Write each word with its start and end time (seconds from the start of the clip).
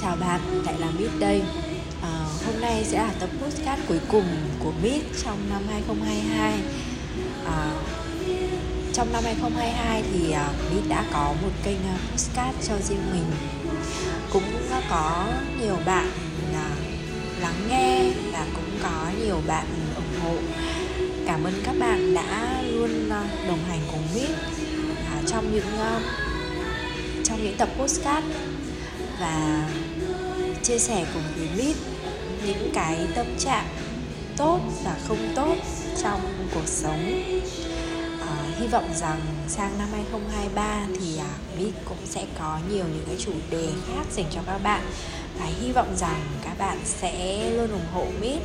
Chào 0.00 0.16
bạn, 0.16 0.40
lại 0.64 0.74
là 0.78 0.86
Mít 0.98 1.10
đây. 1.18 1.42
À, 2.02 2.24
Hôm 2.46 2.60
nay 2.60 2.84
sẽ 2.84 2.98
là 2.98 3.12
tập 3.20 3.28
podcast 3.42 3.80
cuối 3.88 4.00
cùng 4.08 4.24
của 4.64 4.72
Mít 4.82 5.02
trong 5.24 5.38
năm 5.50 5.62
2022 5.68 6.52
à, 6.52 6.58
ờ, 7.44 7.70
Trong 8.92 9.12
năm 9.12 9.24
2022 9.24 10.02
thì 10.12 10.30
ờ, 10.32 10.42
à, 10.42 10.52
Mít 10.74 10.82
đã 10.88 11.04
có 11.12 11.34
một 11.42 11.50
kênh 11.64 11.76
podcast 12.12 12.68
cho 12.68 12.74
riêng 12.88 13.12
mình. 13.12 13.24
Cũng 14.32 14.42
có 14.90 15.26
nhiều 15.60 15.76
bạn 15.86 16.10
à, 16.54 16.70
lắng 17.40 17.68
nghe 17.68 18.10
và 18.32 18.46
cũng 18.54 18.78
có 18.82 19.10
nhiều 19.24 19.40
bạn 19.46 19.66
ủng 19.96 20.20
hộ. 20.22 20.36
Cảm 21.26 21.44
ơn 21.44 21.54
các 21.64 21.74
bạn 21.78 22.14
đã 22.14 22.62
luôn 22.62 23.10
à, 23.10 23.24
đồng 23.48 23.64
hành 23.68 23.80
cùng 23.92 24.02
Mít 24.14 24.30
à, 25.06 25.22
trong 25.26 25.54
những 25.54 25.78
à, 25.78 26.00
trong 27.24 27.44
những 27.44 27.56
tập 27.56 27.68
podcast 27.78 28.24
và 29.20 29.68
chia 30.62 30.78
sẻ 30.78 31.06
cùng 31.14 31.22
với 31.36 31.48
Mít 31.56 31.76
những 32.46 32.70
cái 32.74 33.06
tâm 33.14 33.26
trạng 33.38 33.66
tốt 34.36 34.60
và 34.84 34.96
không 35.08 35.32
tốt 35.36 35.56
trong 36.02 36.20
cuộc 36.54 36.66
sống. 36.66 37.22
À, 38.20 38.36
hy 38.58 38.66
vọng 38.66 38.88
rằng 38.94 39.20
sang 39.48 39.78
năm 39.78 39.88
2023 39.92 40.86
thì 41.00 41.18
à, 41.18 41.32
Mít 41.58 41.72
cũng 41.84 41.98
sẽ 42.04 42.26
có 42.38 42.58
nhiều 42.70 42.84
những 42.84 43.04
cái 43.06 43.16
chủ 43.18 43.32
đề 43.50 43.68
khác 43.86 44.04
dành 44.12 44.26
cho 44.30 44.40
các 44.46 44.58
bạn. 44.58 44.82
Và 45.38 45.46
hy 45.60 45.72
vọng 45.72 45.96
rằng 45.96 46.20
các 46.44 46.58
bạn 46.58 46.78
sẽ 46.84 47.50
luôn 47.50 47.70
ủng 47.70 47.86
hộ 47.94 48.06
Mít 48.20 48.40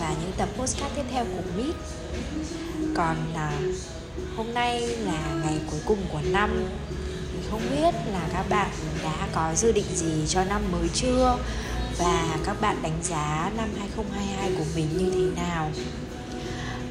và 0.00 0.14
những 0.20 0.32
tập 0.36 0.48
postcard 0.56 0.94
tiếp 0.96 1.04
theo 1.10 1.24
của 1.24 1.62
Mít. 1.62 1.74
Còn 2.94 3.16
à, 3.34 3.52
hôm 4.36 4.54
nay 4.54 4.80
là 4.80 5.40
ngày 5.44 5.58
cuối 5.70 5.80
cùng 5.86 5.98
của 6.12 6.20
năm 6.30 6.64
không 7.50 7.62
biết 7.70 7.94
là 8.12 8.28
các 8.32 8.48
bạn 8.48 8.70
đã 9.02 9.28
có 9.34 9.54
dự 9.56 9.72
định 9.72 9.84
gì 9.94 10.26
cho 10.28 10.44
năm 10.44 10.62
mới 10.72 10.88
chưa? 10.94 11.38
Và 11.98 12.38
các 12.44 12.60
bạn 12.60 12.76
đánh 12.82 12.98
giá 13.02 13.50
năm 13.56 13.68
2022 13.78 14.50
của 14.58 14.64
mình 14.74 14.88
như 14.98 15.10
thế 15.10 15.42
nào? 15.42 15.70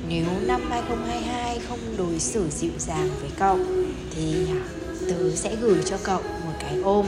Nếu 0.10 0.26
năm 0.42 0.62
2022 0.70 1.60
không 1.70 1.80
đối 1.98 2.20
xử 2.20 2.50
dịu 2.50 2.72
dàng 2.78 3.10
với 3.22 3.30
cậu, 3.40 3.60
thì 4.16 4.48
tớ 5.10 5.36
sẽ 5.36 5.56
gửi 5.56 5.78
cho 5.86 5.98
cậu 6.04 6.22
một 6.22 6.54
cái 6.60 6.78
ôm. 6.84 7.06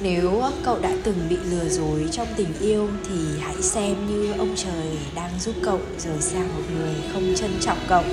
Nếu 0.00 0.42
cậu 0.64 0.78
đã 0.78 0.92
từng 1.02 1.26
bị 1.28 1.36
lừa 1.36 1.68
dối 1.68 2.08
trong 2.12 2.26
tình 2.36 2.52
yêu, 2.60 2.88
thì 3.08 3.40
hãy 3.40 3.62
xem 3.62 3.94
như 4.08 4.32
ông 4.32 4.54
trời 4.56 4.98
đang 5.14 5.30
giúp 5.40 5.54
cậu 5.62 5.80
rời 5.98 6.20
xa 6.20 6.38
một 6.38 6.62
người 6.74 6.94
không 7.12 7.34
trân 7.36 7.50
trọng 7.60 7.78
cậu. 7.88 8.04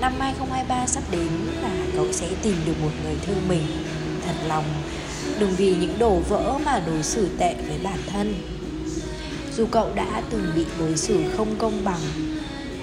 Năm 0.00 0.12
2023 0.18 0.86
sắp 0.86 1.02
đến 1.10 1.28
sẽ 2.20 2.28
tìm 2.42 2.56
được 2.66 2.74
một 2.82 2.90
người 3.04 3.14
thương 3.26 3.48
mình. 3.48 3.62
Thật 4.26 4.34
lòng, 4.48 4.64
Đừng 5.38 5.54
vì 5.56 5.74
những 5.74 5.98
đổ 5.98 6.18
vỡ 6.28 6.58
mà 6.64 6.82
đối 6.86 7.02
xử 7.02 7.28
tệ 7.38 7.54
với 7.68 7.78
bản 7.82 7.98
thân. 8.12 8.34
Dù 9.56 9.66
cậu 9.70 9.90
đã 9.94 10.22
từng 10.30 10.52
bị 10.56 10.64
đối 10.78 10.96
xử 10.96 11.22
không 11.36 11.56
công 11.58 11.84
bằng, 11.84 12.00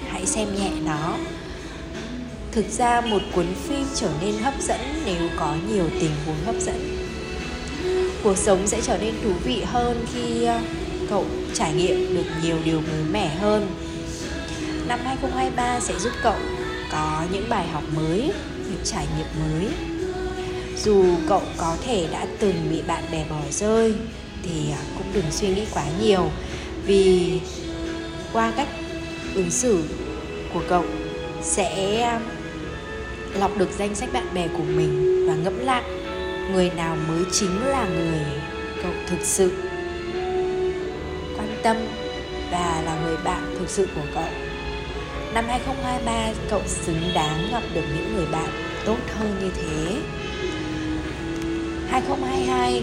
Hãy 0.08 0.26
xem 0.26 0.48
nhẹ 0.56 0.70
nó. 0.84 1.16
Thực 2.52 2.64
ra 2.70 3.00
một 3.00 3.22
cuốn 3.34 3.46
phim 3.54 3.86
trở 3.94 4.10
nên 4.22 4.34
hấp 4.38 4.54
dẫn 4.62 4.80
nếu 5.04 5.28
có 5.38 5.54
nhiều 5.68 5.84
tình 6.00 6.10
huống 6.26 6.44
hấp 6.46 6.54
dẫn. 6.60 6.96
Cuộc 8.22 8.36
sống 8.36 8.66
sẽ 8.66 8.80
trở 8.80 8.98
nên 8.98 9.14
thú 9.24 9.32
vị 9.44 9.62
hơn 9.66 10.04
khi 10.14 10.44
ờ, 10.44 10.60
cậu 11.10 11.26
trải 11.54 11.74
nghiệm 11.74 12.14
được 12.14 12.26
nhiều 12.42 12.56
điều 12.64 12.80
mới 12.80 13.04
mẻ 13.10 13.34
hơn. 13.34 13.66
Năm 14.88 15.00
2023 15.04 15.80
sẽ 15.80 15.98
giúp 15.98 16.12
cậu 16.22 16.36
có 16.92 17.24
những 17.32 17.48
bài 17.48 17.68
học 17.68 17.82
mới 17.96 18.32
những 18.70 18.84
trải 18.84 19.06
nghiệm 19.16 19.26
mới. 19.40 19.68
Dù 20.84 21.04
cậu 21.28 21.42
có 21.56 21.76
thể 21.84 22.08
đã 22.12 22.26
từng 22.38 22.54
bị 22.70 22.82
bạn 22.82 23.04
bè 23.12 23.24
bỏ 23.30 23.40
rơi, 23.50 23.94
thì 24.42 24.70
à, 24.72 24.80
cũng 24.98 25.06
đừng 25.12 25.30
suy 25.30 25.48
nghĩ 25.48 25.62
quá 25.74 25.84
nhiều. 26.00 26.30
Vì 26.84 27.40
qua 28.32 28.52
cách 28.56 28.68
ứng 29.34 29.50
xử 29.50 29.82
của 30.54 30.62
cậu 30.68 30.84
sẽ 31.42 32.00
à, 32.00 32.20
lọc 33.34 33.58
được 33.58 33.68
danh 33.78 33.94
sách 33.94 34.12
bạn 34.12 34.34
bè 34.34 34.48
của 34.48 34.64
mình 34.64 35.24
và 35.28 35.34
ngẫm 35.34 35.58
lại 35.58 35.82
người 36.52 36.70
nào 36.70 36.96
mới 37.08 37.24
chính 37.32 37.66
là 37.66 37.88
người 37.88 38.20
cậu 38.82 38.92
thực 39.06 39.20
sự 39.22 39.52
quan 41.36 41.58
tâm 41.62 41.76
và 42.50 42.82
là 42.84 43.00
người 43.04 43.16
bạn 43.24 43.54
thực 43.58 43.70
sự 43.70 43.86
của 43.94 44.06
cậu. 44.14 44.24
Năm 45.38 45.48
2023 45.48 46.32
cậu 46.50 46.62
xứng 46.66 47.10
đáng 47.14 47.48
gặp 47.52 47.62
được 47.74 47.84
những 47.96 48.14
người 48.14 48.26
bạn 48.26 48.50
tốt 48.86 48.96
hơn 49.18 49.38
như 49.40 49.50
thế. 49.56 50.00
2022 51.90 52.82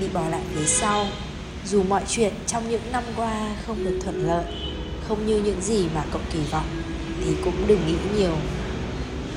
bị 0.00 0.08
bỏ 0.12 0.28
lại 0.28 0.40
phía 0.54 0.66
sau. 0.66 1.06
Dù 1.66 1.82
mọi 1.82 2.02
chuyện 2.08 2.32
trong 2.46 2.70
những 2.70 2.92
năm 2.92 3.04
qua 3.16 3.56
không 3.66 3.84
được 3.84 3.98
thuận 4.04 4.26
lợi, 4.26 4.44
Không 5.08 5.26
như 5.26 5.42
những 5.44 5.60
gì 5.60 5.86
mà 5.94 6.04
cậu 6.12 6.20
kỳ 6.32 6.38
vọng, 6.50 6.66
Thì 7.24 7.30
cũng 7.44 7.66
đừng 7.66 7.86
nghĩ 7.86 7.96
nhiều. 8.16 8.36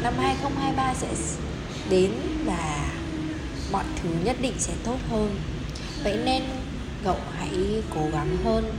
Năm 0.03 0.13
2023 0.17 0.93
sẽ 0.93 1.07
đến 1.89 2.11
và 2.45 2.89
mọi 3.71 3.83
thứ 4.03 4.09
nhất 4.23 4.35
định 4.41 4.55
sẽ 4.57 4.73
tốt 4.83 4.97
hơn. 5.09 5.35
Vậy 6.03 6.17
nên 6.25 6.43
cậu 7.03 7.17
hãy 7.37 7.83
cố 7.95 8.01
gắng 8.13 8.37
hơn. 8.43 8.73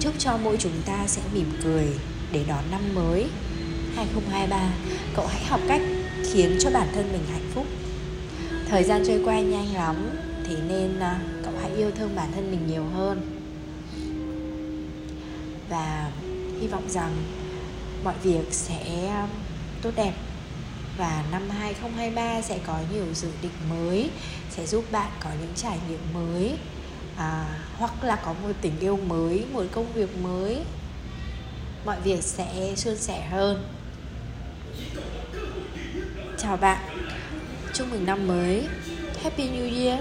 Chúc 0.00 0.14
cho 0.18 0.36
mỗi 0.36 0.56
chúng 0.56 0.82
ta 0.86 1.06
sẽ 1.06 1.22
mỉm 1.34 1.50
cười 1.64 1.86
để 2.36 2.44
đón 2.48 2.64
năm 2.70 2.94
mới 2.94 3.26
2023 3.96 4.70
cậu 5.14 5.26
hãy 5.26 5.44
học 5.44 5.60
cách 5.68 5.80
khiến 6.32 6.56
cho 6.60 6.70
bản 6.70 6.88
thân 6.94 7.12
mình 7.12 7.22
hạnh 7.32 7.50
phúc. 7.54 7.66
Thời 8.68 8.84
gian 8.84 9.02
trôi 9.06 9.22
qua 9.24 9.40
nhanh 9.40 9.74
lắm 9.74 10.10
thì 10.48 10.56
nên 10.68 11.00
à, 11.00 11.20
cậu 11.44 11.52
hãy 11.60 11.70
yêu 11.76 11.90
thương 11.90 12.16
bản 12.16 12.32
thân 12.34 12.50
mình 12.50 12.66
nhiều 12.66 12.84
hơn. 12.84 13.20
Và 15.68 16.10
hy 16.60 16.66
vọng 16.66 16.88
rằng 16.88 17.12
mọi 18.04 18.14
việc 18.22 18.44
sẽ 18.50 19.06
à, 19.08 19.28
tốt 19.82 19.90
đẹp 19.96 20.12
và 20.98 21.24
năm 21.32 21.50
2023 21.50 22.42
sẽ 22.42 22.58
có 22.66 22.78
nhiều 22.92 23.04
dự 23.14 23.28
định 23.42 23.70
mới 23.70 24.10
sẽ 24.50 24.66
giúp 24.66 24.84
bạn 24.92 25.10
có 25.20 25.30
những 25.40 25.52
trải 25.54 25.78
nghiệm 25.88 26.00
mới 26.14 26.58
à, 27.16 27.58
hoặc 27.78 28.04
là 28.04 28.16
có 28.16 28.32
một 28.32 28.52
tình 28.60 28.78
yêu 28.80 28.96
mới 28.96 29.44
một 29.52 29.64
công 29.72 29.92
việc 29.92 30.18
mới 30.22 30.64
mọi 31.86 31.96
việc 32.04 32.22
sẽ 32.22 32.72
suôn 32.76 32.96
sẻ 32.96 33.26
hơn. 33.30 33.64
Chào 36.38 36.56
bạn. 36.56 36.78
Chúc 37.74 37.86
mừng 37.90 38.06
năm 38.06 38.26
mới. 38.26 38.66
Happy 39.22 39.48
new 39.48 39.84
year. 39.84 40.00